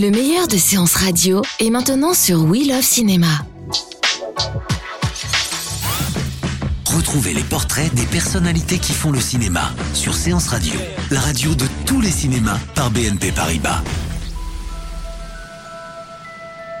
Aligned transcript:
Le 0.00 0.10
meilleur 0.10 0.48
de 0.48 0.56
séances 0.56 0.94
radio 0.94 1.42
est 1.58 1.68
maintenant 1.68 2.14
sur 2.14 2.44
We 2.44 2.66
Love 2.66 2.80
Cinéma. 2.80 3.44
Retrouvez 6.86 7.34
les 7.34 7.42
portraits 7.42 7.92
des 7.92 8.06
personnalités 8.06 8.78
qui 8.78 8.94
font 8.94 9.10
le 9.10 9.20
cinéma 9.20 9.72
sur 9.92 10.14
Séance 10.14 10.48
Radio, 10.48 10.72
la 11.10 11.20
radio 11.20 11.54
de 11.54 11.66
tous 11.84 12.00
les 12.00 12.10
cinémas 12.10 12.58
par 12.74 12.90
BNP 12.90 13.30
Paribas. 13.32 13.82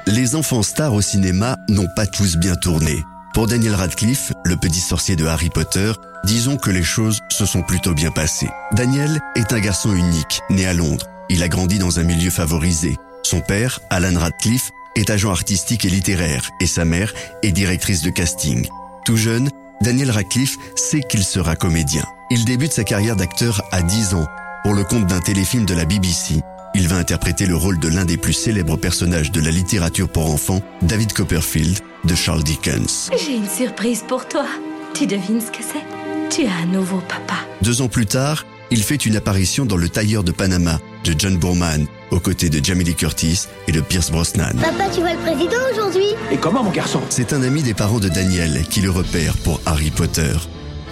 Les 0.06 0.34
enfants 0.34 0.62
stars 0.62 0.94
au 0.94 1.02
cinéma 1.02 1.58
n'ont 1.68 1.88
pas 1.94 2.06
tous 2.06 2.38
bien 2.38 2.54
tourné. 2.54 3.04
Pour 3.34 3.46
Daniel 3.48 3.74
Radcliffe, 3.74 4.32
le 4.46 4.56
petit 4.56 4.80
sorcier 4.80 5.16
de 5.16 5.26
Harry 5.26 5.50
Potter, 5.50 5.92
disons 6.24 6.56
que 6.56 6.70
les 6.70 6.82
choses 6.82 7.20
se 7.28 7.44
sont 7.44 7.60
plutôt 7.60 7.92
bien 7.92 8.12
passées. 8.12 8.48
Daniel 8.72 9.20
est 9.34 9.52
un 9.52 9.60
garçon 9.60 9.94
unique, 9.94 10.40
né 10.48 10.64
à 10.64 10.72
Londres. 10.72 11.04
Il 11.28 11.42
a 11.42 11.48
grandi 11.48 11.78
dans 11.78 12.00
un 12.00 12.02
milieu 12.02 12.30
favorisé. 12.30 12.96
Son 13.22 13.40
père, 13.40 13.80
Alan 13.90 14.18
Radcliffe, 14.18 14.70
est 14.96 15.10
agent 15.10 15.30
artistique 15.30 15.84
et 15.84 15.90
littéraire 15.90 16.50
et 16.60 16.66
sa 16.66 16.84
mère 16.84 17.12
est 17.42 17.52
directrice 17.52 18.02
de 18.02 18.10
casting. 18.10 18.66
Tout 19.04 19.16
jeune, 19.16 19.50
Daniel 19.80 20.10
Radcliffe 20.10 20.56
sait 20.76 21.00
qu'il 21.00 21.24
sera 21.24 21.56
comédien. 21.56 22.04
Il 22.30 22.44
débute 22.44 22.72
sa 22.72 22.84
carrière 22.84 23.16
d'acteur 23.16 23.62
à 23.72 23.82
10 23.82 24.14
ans 24.14 24.26
pour 24.62 24.74
le 24.74 24.84
compte 24.84 25.06
d'un 25.06 25.20
téléfilm 25.20 25.64
de 25.64 25.74
la 25.74 25.84
BBC. 25.84 26.40
Il 26.74 26.86
va 26.88 26.96
interpréter 26.96 27.46
le 27.46 27.56
rôle 27.56 27.78
de 27.78 27.88
l'un 27.88 28.04
des 28.04 28.16
plus 28.16 28.32
célèbres 28.32 28.76
personnages 28.76 29.32
de 29.32 29.40
la 29.40 29.50
littérature 29.50 30.08
pour 30.08 30.30
enfants, 30.30 30.62
David 30.82 31.12
Copperfield, 31.12 31.78
de 32.04 32.14
Charles 32.14 32.44
Dickens. 32.44 33.10
J'ai 33.18 33.36
une 33.36 33.48
surprise 33.48 34.04
pour 34.06 34.28
toi. 34.28 34.46
Tu 34.94 35.06
devines 35.06 35.40
ce 35.40 35.50
que 35.50 35.62
c'est? 35.62 35.84
Tu 36.30 36.46
as 36.46 36.54
un 36.62 36.66
nouveau 36.66 37.00
papa. 37.00 37.34
Deux 37.62 37.82
ans 37.82 37.88
plus 37.88 38.06
tard, 38.06 38.46
il 38.70 38.82
fait 38.82 39.04
une 39.06 39.16
apparition 39.16 39.66
dans 39.66 39.76
Le 39.76 39.88
Tailleur 39.88 40.22
de 40.22 40.30
Panama 40.30 40.78
de 41.04 41.14
John 41.18 41.36
Boorman, 41.36 41.86
aux 42.10 42.20
côtés 42.20 42.48
de 42.48 42.64
Jamie 42.64 42.84
Lee 42.84 42.94
Curtis 42.94 43.46
et 43.68 43.72
de 43.72 43.80
Pierce 43.80 44.10
Brosnan. 44.10 44.52
Papa, 44.60 44.90
tu 44.92 45.00
vois 45.00 45.12
le 45.12 45.18
président 45.18 45.58
aujourd'hui? 45.72 46.14
Et 46.30 46.36
comment, 46.36 46.62
mon 46.62 46.70
garçon? 46.70 47.00
C'est 47.08 47.32
un 47.32 47.42
ami 47.42 47.62
des 47.62 47.74
parents 47.74 48.00
de 48.00 48.08
Daniel 48.08 48.62
qui 48.68 48.80
le 48.80 48.90
repère 48.90 49.36
pour 49.38 49.60
Harry 49.66 49.90
Potter. 49.90 50.32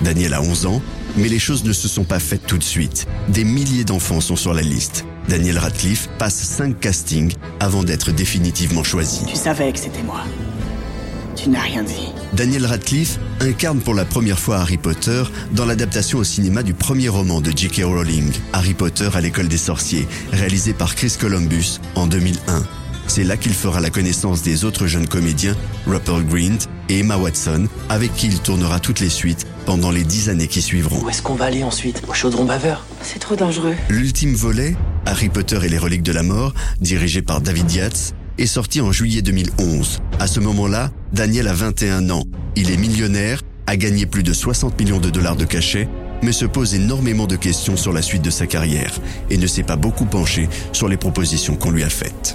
Daniel 0.01 0.35
a 0.35 0.43
11 0.43 0.67
ans, 0.67 0.83
mais 1.17 1.29
les 1.29 1.39
choses 1.39 1.65
ne 1.65 1.73
se 1.73 1.89
sont 1.89 2.05
pas 2.05 2.21
faites 2.21 2.47
tout 2.47 2.59
de 2.59 2.63
suite. 2.65 3.07
Des 3.29 3.45
milliers 3.45 3.85
d'enfants 3.85 4.21
sont 4.21 4.37
sur 4.37 4.55
la 4.55 4.63
liste. 4.63 5.05
Daniel 5.29 5.59
Radcliffe 5.59 6.09
passe 6.19 6.37
5 6.37 6.79
castings 6.79 7.35
avant 7.61 7.83
d'être 7.83 8.13
définitivement 8.13 8.85
choisi. 8.85 9.25
Tu 9.27 9.37
savais 9.37 9.73
que 9.73 9.79
c'était 9.79 10.03
moi. 10.03 10.23
Tu 11.41 11.51
n'as 11.51 11.61
rien 11.61 11.85
dit. 11.85 12.13
Daniel 12.33 12.67
Radcliffe 12.67 13.19
incarne 13.41 13.79
pour 13.79 13.95
la 13.95 14.05
première 14.05 14.41
fois 14.41 14.59
Harry 14.59 14.77
Potter 14.77 15.23
dans 15.53 15.67
l'adaptation 15.67 16.19
au 16.19 16.25
cinéma 16.25 16.65
du 16.65 16.75
premier 16.75 17.09
roman 17.09 17.41
de 17.41 17.53
J.K. 17.55 17.83
Rowling, 17.85 18.33
Harry 18.53 18.75
Potter 18.75 19.09
à 19.15 19.21
l'école 19.21 19.47
des 19.47 19.57
sorciers, 19.57 20.09
réalisé 20.33 20.73
par 20.73 20.97
Chris 20.97 21.15
Columbus 21.19 21.79
en 21.95 22.09
2001. 22.09 22.65
C'est 23.07 23.23
là 23.23 23.37
qu'il 23.37 23.55
fera 23.55 23.81
la 23.81 23.91
connaissance 23.91 24.43
des 24.43 24.65
autres 24.65 24.89
jeunes 24.89 25.07
comédiens, 25.07 25.55
Rupert 25.87 26.25
Grint 26.25 26.59
et 26.89 26.99
Emma 26.99 27.17
Watson, 27.17 27.69
avec 27.89 28.13
qui 28.15 28.27
il 28.27 28.41
tournera 28.41 28.81
toutes 28.81 29.01
les 29.01 29.09
suites 29.09 29.47
pendant 29.65 29.93
les 29.93 30.03
dix 30.03 30.29
années 30.29 30.49
qui 30.49 30.61
suivront. 30.61 31.05
Où 31.05 31.09
est-ce 31.09 31.23
qu'on 31.23 31.35
va 31.35 31.45
aller 31.45 31.63
ensuite? 31.63 32.03
Au 32.09 32.15
chaudron 32.15 32.47
baveur? 32.47 32.85
C'est 33.01 33.21
trop 33.21 33.37
dangereux. 33.37 33.77
L'ultime 33.89 34.35
volet, 34.35 34.77
Harry 35.07 35.29
Potter 35.29 35.61
et 35.63 35.69
les 35.69 35.79
reliques 35.79 36.03
de 36.03 36.13
la 36.13 36.25
mort, 36.25 36.53
dirigé 36.81 37.23
par 37.23 37.41
David 37.41 37.71
Yates, 37.71 38.15
est 38.39 38.47
sorti 38.47 38.81
en 38.81 38.93
juillet 38.93 39.23
2011. 39.23 40.01
À 40.19 40.27
ce 40.27 40.41
moment-là, 40.41 40.91
Daniel 41.13 41.49
a 41.49 41.53
21 41.53 42.11
ans. 42.11 42.23
Il 42.57 42.71
est 42.71 42.77
millionnaire, 42.77 43.43
a 43.67 43.77
gagné 43.77 44.07
plus 44.07 44.23
de 44.23 44.33
60 44.33 44.79
millions 44.81 45.01
de 45.01 45.11
dollars 45.11 45.37
de 45.37 45.45
cachet, 45.45 45.89
mais 46.23 46.33
se 46.33 46.45
pose 46.45 46.75
énormément 46.75 47.27
de 47.27 47.37
questions 47.37 47.77
sur 47.77 47.93
la 47.93 48.03
suite 48.03 48.23
de 48.23 48.31
sa 48.31 48.47
carrière 48.47 48.93
et 49.31 49.37
ne 49.37 49.47
s'est 49.47 49.63
pas 49.63 49.77
beaucoup 49.77 50.05
penché 50.05 50.49
sur 50.73 50.89
les 50.89 50.97
propositions 50.97 51.57
qu'on 51.57 51.71
lui 51.71 51.83
a 51.83 51.89
faites. 51.89 52.35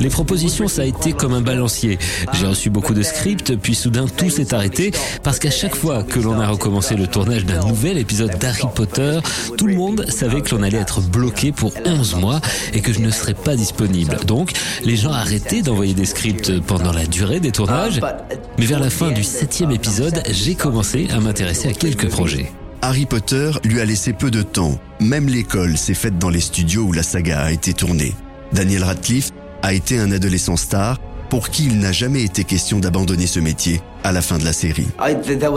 Les 0.00 0.08
propositions, 0.08 0.68
ça 0.68 0.82
a 0.82 0.84
été 0.84 1.12
comme 1.12 1.32
un 1.32 1.40
balancier. 1.40 1.98
J'ai 2.32 2.46
reçu 2.46 2.70
beaucoup 2.70 2.94
de 2.94 3.02
scripts, 3.02 3.56
puis 3.56 3.74
soudain 3.74 4.06
tout 4.06 4.30
s'est 4.30 4.54
arrêté 4.54 4.92
parce 5.22 5.38
qu'à 5.38 5.50
chaque 5.50 5.74
fois 5.74 6.02
que 6.02 6.20
l'on 6.20 6.38
a 6.40 6.46
recommencé 6.48 6.94
le 6.94 7.06
tournage 7.06 7.44
d'un 7.44 7.64
nouvel 7.66 7.98
épisode 7.98 8.38
d'Harry 8.38 8.66
Potter, 8.74 9.20
tout 9.56 9.66
le 9.66 9.74
monde 9.74 10.06
savait 10.08 10.42
que 10.42 10.54
l'on 10.54 10.62
allait 10.62 10.78
être 10.78 11.00
bloqué 11.00 11.52
pour 11.52 11.72
11 11.84 12.16
mois 12.16 12.40
et 12.72 12.80
que 12.80 12.92
je 12.92 13.00
ne 13.00 13.10
serais 13.10 13.34
pas 13.34 13.56
disponible. 13.56 14.16
Donc, 14.26 14.52
les 14.84 14.96
gens 14.96 15.12
arrêtaient 15.12 15.62
d'envoyer 15.62 15.94
des 15.94 16.06
scripts 16.06 16.60
pendant 16.60 16.92
la 16.92 17.06
durée 17.06 17.40
des 17.40 17.52
tournages, 17.52 18.00
mais 18.58 18.66
vers 18.66 18.80
la 18.80 18.90
fin 18.90 19.10
du 19.10 19.24
septième 19.24 19.70
épisode, 19.70 20.22
j'ai 20.30 20.54
commencé 20.54 21.08
à 21.10 21.20
m'intéresser 21.20 21.68
à 21.68 21.72
quelques 21.86 22.10
projets. 22.10 22.50
Harry 22.82 23.06
Potter 23.06 23.52
lui 23.64 23.80
a 23.80 23.84
laissé 23.84 24.12
peu 24.12 24.30
de 24.30 24.42
temps. 24.42 24.78
Même 25.00 25.28
l'école 25.28 25.76
s'est 25.76 25.94
faite 25.94 26.18
dans 26.18 26.30
les 26.30 26.40
studios 26.40 26.82
où 26.82 26.92
la 26.92 27.04
saga 27.04 27.42
a 27.42 27.52
été 27.52 27.72
tournée. 27.72 28.14
Daniel 28.52 28.82
Radcliffe 28.82 29.30
a 29.62 29.72
été 29.72 29.98
un 29.98 30.10
adolescent 30.10 30.56
star 30.56 30.98
pour 31.30 31.48
qui 31.50 31.66
il 31.66 31.78
n'a 31.78 31.92
jamais 31.92 32.22
été 32.22 32.44
question 32.44 32.78
d'abandonner 32.78 33.26
ce 33.26 33.40
métier 33.40 33.80
à 34.04 34.12
la 34.12 34.20
fin 34.20 34.38
de 34.38 34.44
la 34.44 34.52
série. 34.52 34.86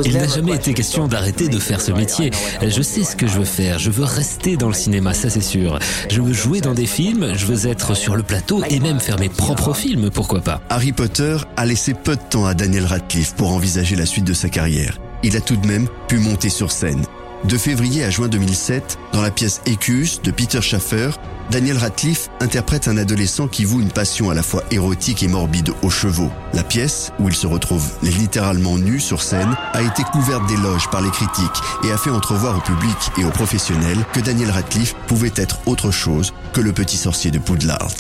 Il 0.06 0.14
n'a 0.14 0.28
jamais 0.28 0.54
été 0.54 0.74
question 0.74 1.08
d'arrêter 1.08 1.48
de 1.48 1.60
faire 1.60 1.82
ce 1.82 1.92
métier. 1.92 2.32
Je 2.62 2.82
sais 2.82 3.04
ce 3.04 3.16
que 3.16 3.28
je 3.28 3.40
veux 3.40 3.46
faire. 3.46 3.80
Je 3.80 3.90
veux 3.90 4.04
rester 4.04 4.56
dans 4.56 4.68
le 4.68 4.74
cinéma, 4.74 5.14
ça 5.14 5.30
c'est 5.30 5.42
sûr. 5.42 5.80
Je 6.10 6.22
veux 6.22 6.34
jouer 6.34 6.62
dans 6.62 6.74
des 6.74 6.88
films, 6.88 7.34
je 7.36 7.46
veux 7.46 7.68
être 7.68 7.96
sur 7.96 8.16
le 8.16 8.24
plateau 8.24 8.64
et 8.70 8.80
même 8.80 9.00
faire 9.00 9.20
mes 9.20 9.30
propres 9.30 9.74
films, 9.74 10.10
pourquoi 10.12 10.42
pas. 10.42 10.62
Harry 10.70 10.92
Potter 10.92 11.38
a 11.58 11.66
laissé 11.66 11.94
peu 11.94 12.16
de 12.16 12.22
temps 12.30 12.46
à 12.46 12.54
Daniel 12.54 12.86
Radcliffe 12.86 13.34
pour 13.34 13.52
envisager 13.52 13.96
la 13.96 14.06
suite 14.06 14.26
de 14.26 14.34
sa 14.34 14.50
carrière. 14.50 15.00
Il 15.24 15.36
a 15.36 15.42
tout 15.42 15.58
de 15.58 15.68
même 15.68 15.88
pu 16.08 16.18
monter 16.18 16.50
sur 16.50 16.72
scène. 16.72 17.04
De 17.46 17.58
février 17.58 18.04
à 18.04 18.10
juin 18.10 18.28
2007, 18.28 18.98
dans 19.14 19.22
la 19.22 19.32
pièce 19.32 19.62
Écus 19.66 20.22
de 20.22 20.32
Peter 20.32 20.62
Schaffer, 20.62 21.12
Daniel 21.50 21.78
Radcliffe 21.78 22.30
interprète 22.42 22.88
un 22.88 22.98
adolescent 22.98 23.48
qui 23.48 23.64
voue 23.64 23.82
une 23.82 23.92
passion 23.92 24.30
à 24.30 24.34
la 24.34 24.44
fois 24.44 24.64
érotique 24.72 25.24
et 25.24 25.28
morbide 25.28 25.72
aux 25.82 25.90
chevaux. 25.90 26.30
La 26.54 26.64
pièce, 26.64 27.12
où 27.20 27.28
il 27.28 27.36
se 27.36 27.48
retrouve 27.48 27.90
littéralement 28.04 28.78
nu 28.78 29.00
sur 29.00 29.24
scène, 29.24 29.56
a 29.74 29.82
été 29.82 30.04
couverte 30.04 30.48
d'éloges 30.48 30.90
par 30.90 31.02
les 31.02 31.10
critiques 31.10 31.64
et 31.84 31.92
a 31.92 31.98
fait 31.98 32.12
entrevoir 32.12 32.58
au 32.58 32.62
public 32.62 32.98
et 33.18 33.24
aux 33.24 33.32
professionnels 33.32 34.06
que 34.14 34.20
Daniel 34.20 34.52
Radcliffe 34.52 34.96
pouvait 35.08 35.34
être 35.36 35.60
autre 35.66 35.92
chose 35.92 36.34
que 36.54 36.62
le 36.62 36.74
petit 36.74 36.98
sorcier 36.98 37.32
de 37.32 37.40
Poudlard. 37.40 37.92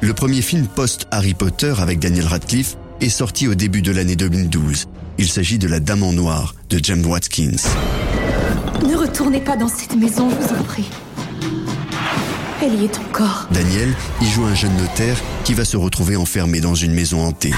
Le 0.00 0.14
premier 0.14 0.40
film 0.40 0.66
post-Harry 0.66 1.34
Potter 1.34 1.74
avec 1.78 1.98
Daniel 1.98 2.26
Radcliffe 2.26 2.76
est 3.00 3.10
sorti 3.10 3.48
au 3.48 3.54
début 3.54 3.82
de 3.82 3.92
l'année 3.92 4.16
2012. 4.16 4.86
Il 5.20 5.28
s'agit 5.28 5.58
de 5.58 5.68
La 5.68 5.80
Dame 5.80 6.02
en 6.02 6.14
Noir 6.14 6.54
de 6.70 6.80
James 6.82 7.04
Watkins. 7.04 7.56
Ne 8.88 8.96
retournez 8.96 9.42
pas 9.42 9.54
dans 9.54 9.68
cette 9.68 9.94
maison, 9.94 10.30
je 10.30 10.34
vous 10.36 10.58
en 10.58 10.62
prie. 10.62 10.88
Elle 12.62 12.80
y 12.80 12.86
est 12.86 12.98
encore. 12.98 13.46
Daniel 13.50 13.94
y 14.22 14.24
joue 14.24 14.46
un 14.46 14.54
jeune 14.54 14.74
notaire 14.78 15.20
qui 15.44 15.52
va 15.52 15.66
se 15.66 15.76
retrouver 15.76 16.16
enfermé 16.16 16.62
dans 16.62 16.74
une 16.74 16.94
maison 16.94 17.22
hantée. 17.22 17.52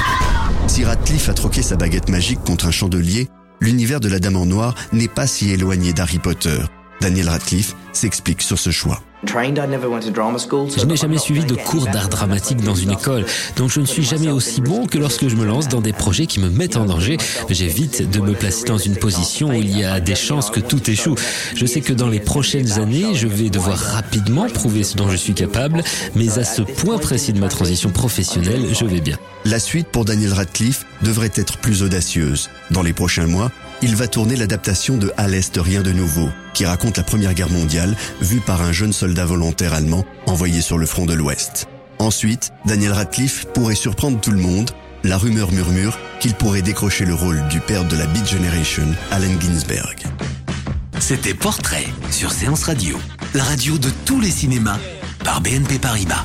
Si 0.67 0.83
Radcliffe 0.83 1.28
a 1.28 1.34
troqué 1.34 1.62
sa 1.62 1.77
baguette 1.77 2.09
magique 2.09 2.41
contre 2.41 2.67
un 2.67 2.73
chandelier, 2.73 3.28
l'univers 3.61 4.00
de 4.00 4.09
la 4.09 4.19
Dame 4.19 4.39
en 4.39 4.47
Noir 4.47 4.75
n'est 4.93 5.06
pas 5.06 5.29
si 5.29 5.53
éloigné 5.53 5.93
d'Harry 5.93 6.19
Potter. 6.19 6.59
Daniel 7.02 7.28
Radcliffe 7.31 7.75
s'explique 7.93 8.43
sur 8.43 8.60
ce 8.60 8.70
choix. 8.70 9.02
Je 9.26 10.87
n'ai 10.87 10.96
jamais 10.96 11.19
suivi 11.19 11.44
de 11.44 11.54
cours 11.56 11.87
d'art 11.87 12.08
dramatique 12.08 12.62
dans 12.62 12.76
une 12.76 12.93
école, 12.93 13.26
donc 13.56 13.70
je 13.70 13.81
ne 13.81 13.87
suis 13.87 14.04
jamais 14.04 14.31
aussi 14.31 14.60
bon 14.60 14.87
que 14.87 14.99
lorsque 14.99 15.26
je 15.26 15.34
me 15.34 15.44
lance 15.44 15.66
dans 15.66 15.81
des 15.81 15.93
projets 15.93 16.26
qui 16.26 16.38
me 16.38 16.49
mettent 16.49 16.76
en 16.76 16.87
danger. 16.87 17.16
J'évite 17.49 18.08
de 18.08 18.20
me 18.20 18.34
placer 18.34 18.66
dans 18.66 18.78
une 18.78 18.94
position 18.96 19.49
où 19.49 19.54
il 19.54 19.76
y 19.76 19.84
a 19.84 19.99
des 19.99 20.14
chances 20.14 20.50
que 20.50 20.60
tout 20.60 20.88
échoue. 20.88 21.16
Je 21.56 21.66
sais 21.66 21.81
que 21.81 21.93
dans 21.93 22.08
les 22.08 22.20
prochaines 22.20 22.78
années, 22.78 23.14
je 23.14 23.26
vais 23.26 23.50
devoir 23.50 23.78
rapidement 23.78 24.46
prouver 24.49 24.84
ce 24.84 24.96
dont 24.96 25.10
je 25.10 25.16
suis 25.16 25.34
capable, 25.34 25.82
mais 26.14 26.38
à 26.38 26.44
ce 26.44 26.62
point 26.62 26.99
précis 26.99 27.32
de 27.32 27.40
ma 27.40 27.49
transition 27.49 27.90
professionnelle, 27.90 28.66
je 28.72 28.84
vais 28.84 29.00
bien. 29.00 29.19
La 29.44 29.58
suite 29.58 29.88
pour 29.88 30.04
Daniel 30.04 30.32
Radcliffe 30.34 30.87
devrait 31.02 31.32
être 31.34 31.58
plus 31.58 31.82
audacieuse. 31.82 32.49
Dans 32.70 32.82
les 32.82 32.93
prochains 32.93 33.26
mois, 33.26 33.50
il 33.82 33.96
va 33.96 34.06
tourner 34.06 34.37
l'adaptation 34.37 34.96
de 34.96 35.12
À 35.17 35.26
l'Est 35.26 35.58
Rien 35.61 35.82
de 35.82 35.93
Nouveau, 35.93 36.29
qui 36.55 36.64
raconte 36.64 36.96
la 36.96 37.02
Première 37.02 37.34
Guerre 37.34 37.50
mondiale 37.50 37.96
vue 38.20 38.40
par 38.40 38.62
un 38.62 38.73
jeune 38.73 38.93
soldat 38.93 39.25
volontaire 39.25 39.75
allemand 39.75 40.05
envoyé 40.26 40.61
sur 40.61 40.79
le 40.79 40.87
front 40.87 41.05
de 41.05 41.12
l'Ouest. 41.12 41.67
Ensuite, 41.99 42.52
Daniel 42.64 42.93
Radcliffe 42.93 43.46
pourrait 43.46 43.75
surprendre 43.75 44.20
tout 44.20 44.31
le 44.31 44.38
monde. 44.38 44.70
La 45.05 45.19
rumeur 45.19 45.50
murmure 45.50 45.99
qu'il 46.20 46.34
pourrait 46.34 46.62
décrocher 46.62 47.05
le 47.05 47.14
rôle 47.14 47.46
du 47.49 47.61
père 47.61 47.84
de 47.84 47.96
la 47.96 48.06
Beat 48.06 48.29
Generation, 48.29 48.87
Allen 49.11 49.40
Ginsberg. 49.40 50.05
C'était 51.00 51.35
Portrait 51.35 51.87
sur 52.11 52.32
Séance 52.32 52.62
Radio, 52.64 52.99
la 53.35 53.43
radio 53.43 53.78
de 53.78 53.90
tous 54.05 54.20
les 54.20 54.31
cinémas 54.31 54.78
par 55.25 55.40
BNP 55.40 55.81
Paribas. 55.81 56.25